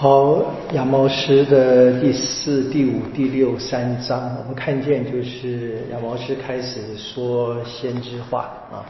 [0.00, 8.86] 好，亚毛师的第四、第五、第六三章，我们看见就是亚毛师开始说先知话啊，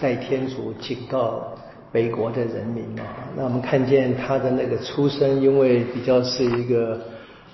[0.00, 1.42] 代天主警告
[1.90, 3.02] 北国的人民啊。
[3.36, 7.00] 那我们看见他的那个出身，因为比较是一个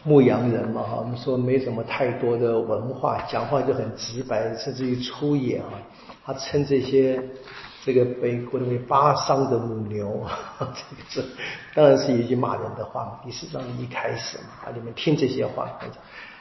[0.04, 5.64] 牧羊人嘛，我们说没什么太多的文化，讲话就很直白，甚至于粗野啊。
[6.22, 7.18] 他称这些。
[7.82, 10.26] 这个被国为巴桑的母牛，
[10.60, 11.24] 这个是
[11.74, 13.18] 当然是一句骂人的话。
[13.24, 15.66] 第四章一开始嘛，啊，你们听这些话。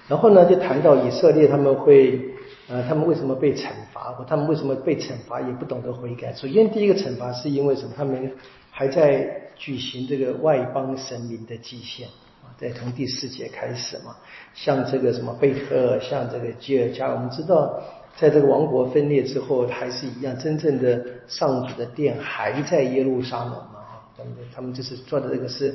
[0.08, 2.20] 然后呢，就谈到以色列他们会，
[2.68, 6.34] 呃，他们为什么被惩罚，他们为什么被惩罚也不懂得悔改。
[6.34, 7.94] 首先，第一个惩罚是因为什么？
[7.96, 8.34] 他们
[8.70, 12.08] 还在举行这个外邦神明的祭献
[12.44, 14.16] 啊，在从第四节开始嘛，
[14.54, 17.82] 像这个什么贝特尔，像这个基尔加，我们知道。
[18.20, 23.80] 在这个王国分裂之后，还是一样，真正的上主的殿还在耶路撒冷嘛？
[24.18, 25.74] 他们他们就是做的这个是，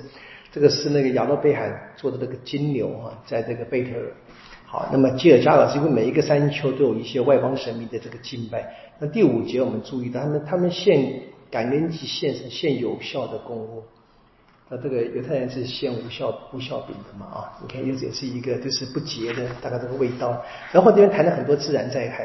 [0.53, 4.13] 这个是那个亚诺贝海做的这个金牛啊，在这个贝特尔。
[4.67, 8.75] 好，那么基尔加尔因为每一个山丘都有一些外邦神明的这个敬拜。
[8.99, 13.83] 那第五节我们注意到，他们他们献感恩祭献上献有效的供物。
[14.69, 17.27] 那这个犹太人是献无效无效饼的嘛？
[17.27, 20.43] 啊，你看，也也是一个就是不洁的，大概这个味道。
[20.73, 22.25] 然后这边谈了很多自然灾害，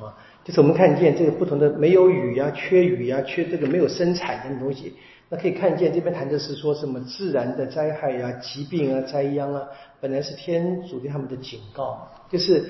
[0.00, 4.94] 啊，就是我们看见这个不同的没有雨呀、缺雨呀、缺这个没有生产的东西，
[5.28, 9.66] 那可以看见这边谈的是说什么自然的灾害呀、疾病啊、灾殃啊，
[10.00, 12.64] 本来是天主对他们的警告，就是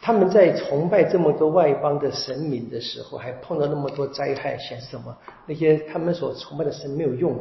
[0.00, 5.16] 他们在崇拜这么多外邦的神明的时候，还碰到那么多灾害，显示什么？
[5.44, 7.36] 那些他们所崇拜的神没有用。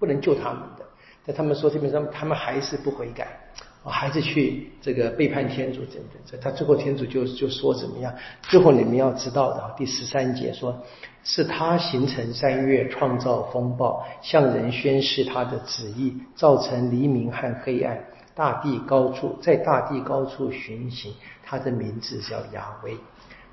[0.00, 0.84] 不能救他们的，
[1.24, 3.28] 但他们说这边上他们还是不悔改，
[3.84, 6.40] 还是去这个背叛天主，等等。
[6.40, 8.12] 他最后天主就就说怎么样？
[8.42, 10.74] 最后你们要知道的，第十三节说，
[11.22, 18.02] 是他形成三月，创造风暴，向人宣示他的旨意，造成黎明和黑暗，
[18.34, 21.12] 大地高处，在大地高处巡行，
[21.44, 22.96] 他的名字叫亚威。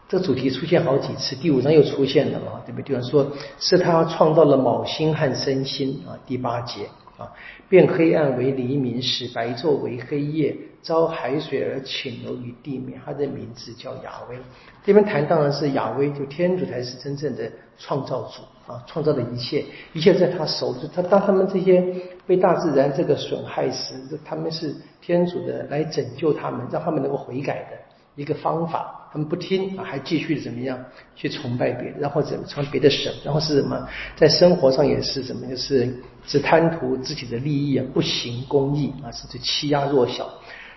[0.09, 3.01] 这主题出现好几次，第五章又出现了嘛，对不对？
[3.01, 6.85] 说是他创造了卯星和申星啊，第八节
[7.17, 7.29] 啊，
[7.67, 13.01] 变黑暗为黎明，使白昼为黑夜，招海水而倾流于地面。
[13.05, 14.37] 他的名字叫亚威。
[14.85, 20.89] 这边谈当然是亚威，就天主才是真正的创造主啊，创造的一切，一切在他手中。
[20.95, 21.83] 他当他们这些
[22.25, 27.77] 被大自然这个损害时，他们是天主的来拯救他们，让他们能够悔改的。
[28.15, 30.77] 一个方法，他们不听，还继续怎么样
[31.15, 35.93] 去崇拜别人，然后怎么成别的神，然后是什么，在生活上也是什么，就是
[36.25, 40.29] 只贪图自己的利益啊，不行公义啊，甚至欺压弱小。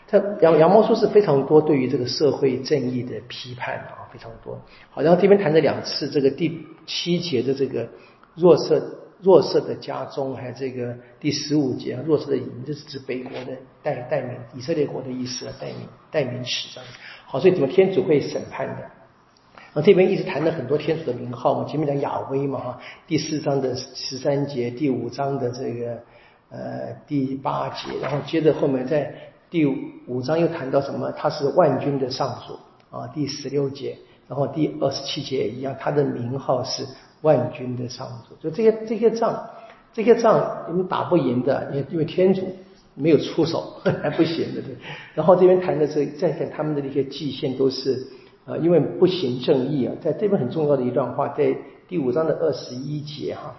[0.06, 4.60] 他杨杨毛书是非常多对于这个社会正义的批判啊，非常多。
[4.90, 7.88] 好，然后这边谈了两次这个第七节的这个
[8.34, 8.82] 弱色
[9.22, 15.76] 弱色的家中，还有这个第十五节弱色的营，这是指北国的代代名以色列国的意思啊，代名
[16.10, 16.90] 代名词这样。
[17.26, 18.90] 好，所以怎么天主会审判的？
[19.72, 25.98] 那这边一直谈了很多天主的名号嘛，前面讲亚威嘛哈，第四章的十三节，第五章的这个
[26.50, 29.14] 呃第八节，然后接着后面在
[29.48, 29.64] 第
[30.06, 31.12] 五章又谈到什么？
[31.12, 32.58] 他是万军的上主
[32.96, 36.84] 啊，第十六节，然后第二十七节一样，他的名号是
[37.22, 38.34] 万军的上主。
[38.40, 39.48] 就这些这些仗，
[39.92, 42.42] 这些仗你们打不赢的，因因为天主。
[42.96, 44.74] 没有出手 还不行的，对。
[45.14, 48.04] 然后这边谈的是再看他们的那些祭献都是，
[48.44, 51.56] 呃，因为不行正义啊，在这边很重要的一段话，在
[51.88, 53.54] 第五章的二十一节哈，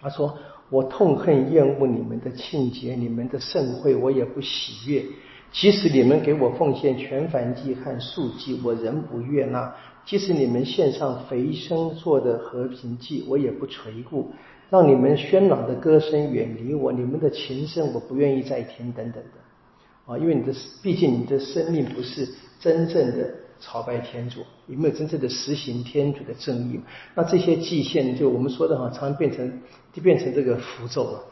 [0.00, 0.36] 他说
[0.70, 5.04] ：“我痛恨厌恶你们的庆节，你们的盛会，我也不喜悦。
[5.52, 9.72] 即使你们给我奉献全燔祭和素祭，我仍不悦纳；
[10.04, 14.30] 即使你们献上肥生做的和平祭，我也不垂顾。”
[14.70, 22.26] 让你们喧嚷的歌声远离我，你们的琴声我不愿意再听，等等的啊，因为你的毕竟你的生命不是
[22.58, 26.80] 真正的朝拜天主，有没有真正的实行天主的正义？
[27.14, 29.60] 那这些祭献就我们说的哈，常常变成
[29.92, 31.22] 就变成这个符咒了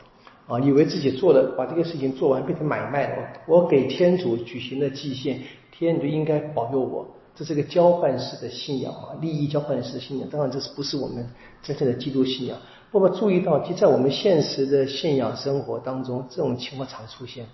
[0.47, 3.29] 啊，以为自己做了把这个事情做完，变成买卖了。
[3.49, 5.41] 我给天主举行的祭献，
[5.73, 10.29] 天主应该保佑我，这是个交换式的信仰啊，利益交换式的信仰。
[10.31, 11.27] 当然，这是不是我们
[11.63, 12.59] 真正的基督信仰？
[12.91, 17.47] 我们注意到，就在我们现实的信仰生活当中，这种情况常出现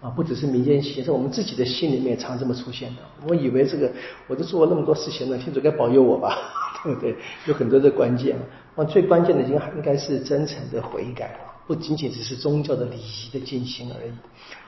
[0.00, 3.02] 啊，不只是民间信，在我们自己的心里面常这么出现的。
[3.28, 3.90] 我以为这个，
[4.26, 6.36] 我都做了那么多事情了，天主该保佑我吧，
[6.82, 7.14] 对不对？
[7.46, 8.36] 有很多的关键
[8.74, 14.10] 啊，最关键的应该应该是真诚的悔改啊，不仅仅只是宗教的礼仪的进行而已。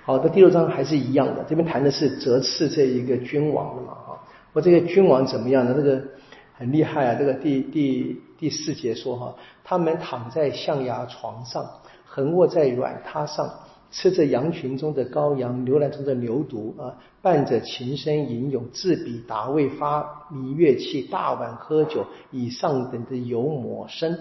[0.04, 4.18] 好的，第六章还是一样的，这边谈的是责赐这一个君王的嘛，哈，
[4.60, 5.74] 这个君王怎么样呢？
[5.74, 6.02] 这个
[6.54, 8.22] 很厉害啊，这个第第。
[8.38, 9.34] 第四节说哈，
[9.64, 11.68] 他们躺在象牙床上，
[12.04, 13.52] 横卧在软榻上，
[13.90, 24.16] 吃着羊群中的羔羊，牛栏中的牛犊啊，伴着琴声吟咏，自比达味发迷乐器，大碗喝酒，以上等的油抹身。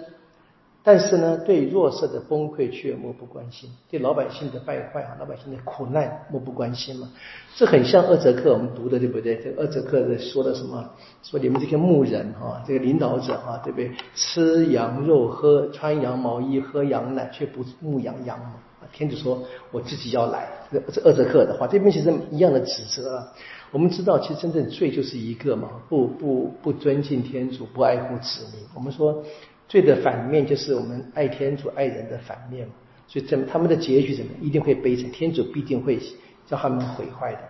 [0.88, 7.06] 但是呢，对弱势的崩溃却漠不关心，对老百姓的败坏啊，老百姓的苦难漠不关心嘛。
[7.54, 9.36] 这很像二泽克我们读的，对不对？
[9.36, 10.82] 这二泽克的说的什么？
[11.22, 13.92] 说你们这些牧人哈，这个领导者啊，对不对？
[14.14, 18.54] 吃羊肉，喝穿羊毛衣，喝羊奶，却不牧养羊嘛。
[18.90, 23.28] 天主说我自己要来，这这二泽克的话，这边其实一样的指责啊。
[23.72, 28.64] 我们知道，其实真正罪就是一个嘛，不不不尊敬天主，不爱护子民。
[28.74, 29.22] 我们说。
[29.68, 32.72] 罪的反面就是我们爱天主爱人的反面嘛，
[33.06, 35.98] 所以怎么他们的结局怎么一定会悲惨，天主必定会
[36.46, 37.40] 叫他们毁坏的。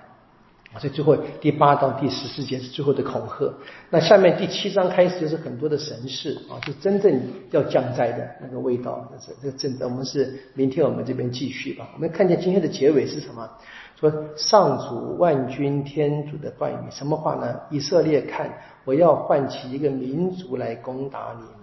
[0.79, 3.51] 所以最后第八到第十四节是最后的恐吓。
[3.89, 7.19] 那下面第七章开始就是很多的神事啊，就真正
[7.51, 9.09] 要降灾的那个味道。
[9.11, 11.89] 那是这个真的，我们是明天我们这边继续吧。
[11.95, 13.49] 我们看见今天的结尾是什么？
[13.99, 17.59] 说上主万军天主的断语，什么话呢？
[17.71, 18.53] 以色列看，
[18.85, 21.58] 我要唤起一个民族来攻打你。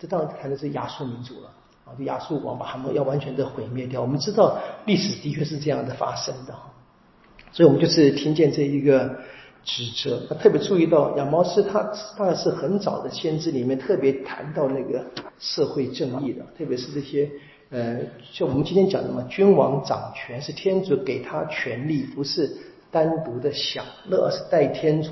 [0.00, 1.50] 这当然谈的是亚述民族了
[1.84, 4.00] 啊，这亚述王把他们要完全的毁灭掉。
[4.00, 6.54] 我们知道历史的确是这样的发生的，
[7.52, 9.14] 所以我们就是听见这一个
[9.62, 10.26] 指责。
[10.36, 15.04] 特别注意到亚毛斯他当然是很早的先知里面特别谈到那个
[15.38, 17.30] 社会正义的，特别是这些
[17.68, 18.00] 呃，
[18.32, 22.50] 像我们今天讲的嘛，君王掌权是天主给他权力，不是
[22.90, 25.10] 单独的享乐，而是代天主。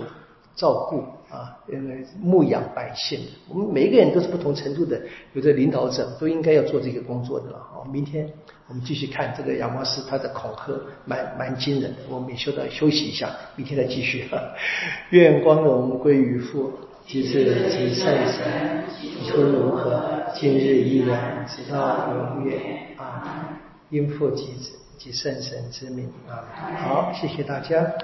[0.57, 1.79] 照顾啊，呃，
[2.21, 5.01] 牧养百姓，我们每一个人都是不同程度的，
[5.35, 7.59] 有的领导者都应该要做这个工作的了。
[7.59, 8.29] 好，明天
[8.67, 10.73] 我们继续看这个亚摩斯他的恐吓，
[11.05, 11.99] 蛮蛮惊人的。
[12.09, 14.29] 我们也休到休息一下，明天再继续。
[15.11, 16.73] 愿光荣归于父，
[17.07, 20.03] 及子及圣神，起初如何，
[20.35, 22.61] 今日依然，直到永远
[22.97, 23.59] 啊！
[23.91, 26.45] 因父及子及圣神之名啊！
[26.77, 27.91] 好，谢谢大家。